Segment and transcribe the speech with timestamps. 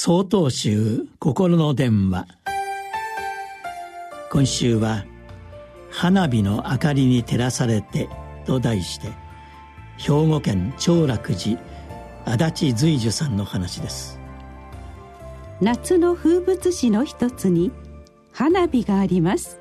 [0.00, 2.28] 総統集心の電話。
[4.30, 5.04] 今週は
[5.90, 8.08] 「花火の明かりに照らされて」
[8.46, 9.08] と題して
[9.96, 11.60] 兵庫県長楽寺
[12.24, 14.20] 足立随樹さんの話です。
[15.60, 17.72] 夏の風物詩の一つに
[18.30, 19.58] 花火があります。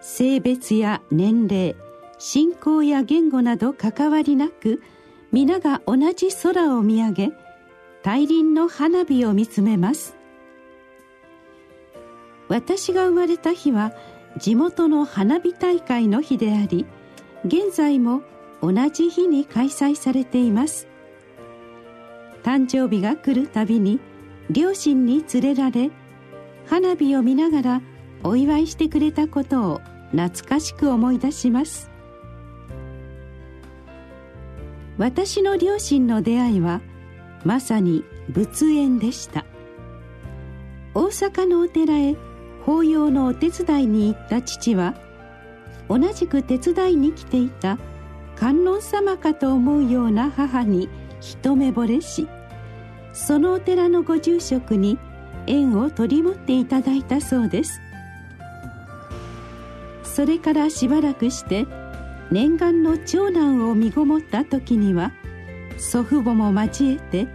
[0.00, 1.74] 性別や年齢
[2.18, 4.80] 信仰や言語など関わりなく
[5.32, 7.45] 皆が同じ空を見上げ
[8.06, 10.14] 大輪の花火を見つめます。
[12.46, 13.92] 私が生まれた日は
[14.38, 16.86] 地元の花火大会の日であり
[17.44, 18.22] 現在も
[18.62, 20.86] 同じ日に開催されています。
[22.44, 23.98] 誕生日が来るたびに
[24.50, 25.90] 両親に連れられ
[26.66, 27.82] 花火を見ながら
[28.22, 29.80] お祝いしてくれたことを
[30.12, 31.90] 懐かしく思い出します。
[34.96, 36.80] 私の両親の出会いは
[37.44, 39.44] まさに仏縁でした。
[40.94, 42.16] 大阪のお寺へ
[42.64, 44.94] 法要のお手伝いに行った父は
[45.88, 47.78] 同じく手伝いに来ていた
[48.34, 50.88] 観音様かと思うような母に
[51.20, 52.26] 一目惚れし
[53.12, 54.98] そのお寺のご住職に
[55.46, 57.80] 縁を取り持っていただいたそうです。
[60.02, 61.66] それからしばらくして
[62.30, 65.12] 念願の長男を身ごもった時には
[65.76, 67.28] 祖父母も交えて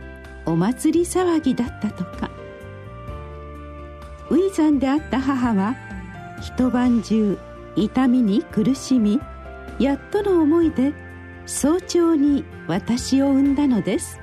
[0.46, 2.30] お祭り騒ぎだったとか。
[4.30, 5.76] 初産であった母は
[6.42, 7.38] 一晩中
[7.76, 9.20] 痛みに苦しみ
[9.80, 10.94] やっとの思いで
[11.46, 14.20] 早朝に私を産んだのです。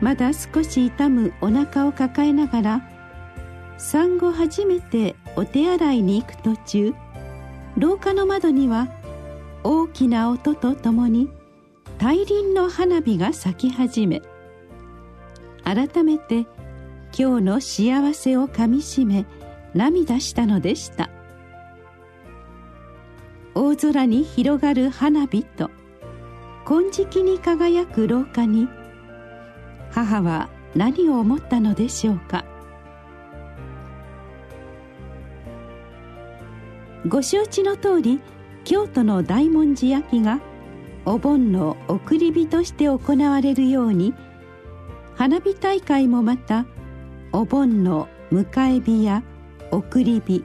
[0.00, 2.90] まだ少し痛むお腹を抱えながら
[3.78, 6.94] 産後初めてお手洗いに行く途中
[7.76, 8.88] 廊下の窓には
[9.62, 11.30] 大きな音とともに
[11.98, 14.22] 大輪の花火が咲き始め
[15.64, 16.46] 改めて
[17.16, 19.26] 今日の幸せをかみしめ
[19.74, 21.10] 涙したのでした。
[23.54, 25.70] 大空に広がる花火と
[26.64, 28.68] 金色に輝く廊下に
[29.90, 32.44] 母は何を思ったのでしょうか。
[37.06, 38.20] ご承知の通り
[38.64, 40.40] 京都の大文字焼きが
[41.04, 44.14] お盆の送り火として行われるように
[45.14, 46.66] 花火大会もまた
[47.32, 49.22] お盆の迎え火や
[49.70, 50.44] 送り火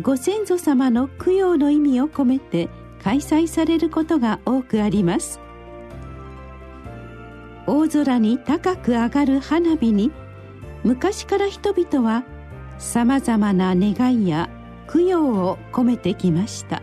[0.00, 2.68] ご先祖様の供養の意味を込めて
[3.02, 5.40] 開催されることが多くあります。
[7.66, 10.10] 大空に高く上がる花火に
[10.84, 12.24] 昔から人々は
[12.78, 14.48] さまざまな願いや
[14.90, 16.82] 供養を込めてきました。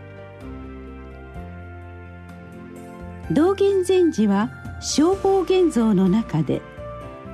[3.32, 4.50] 道元禅師は
[4.80, 6.62] 消防現像の中で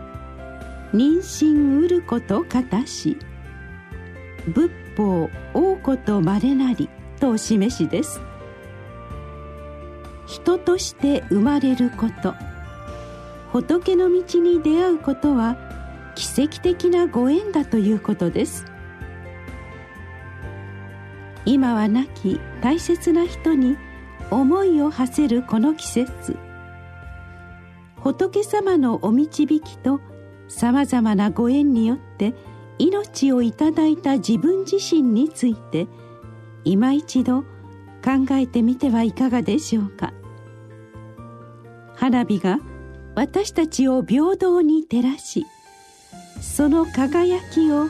[0.95, 3.19] 「妊娠うることかたし
[4.49, 6.89] 仏法王ことまれなり」
[7.21, 8.21] とお示しです。
[10.27, 12.35] 人として生まれること
[13.53, 15.57] 仏の道に出会うことは
[16.15, 18.65] 奇跡的なご縁だということです。
[21.45, 23.77] 今は亡き大切な人に
[24.31, 26.37] 思いを馳せるこの季節。
[27.97, 30.01] 仏様のお導きと
[30.49, 32.35] さまざまなご縁によって
[32.79, 35.87] 命をいただいた自分自身について
[36.65, 40.13] 今一度考えてみてはいかがでしょうか。
[41.95, 42.59] 花火が
[43.15, 45.47] 私たちを平等に照らし
[46.41, 47.87] その輝きを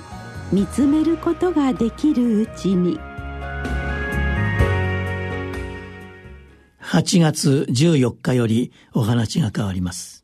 [0.53, 2.99] 見つめることができるうちに
[6.93, 10.22] 8月14日よりお話が変わります。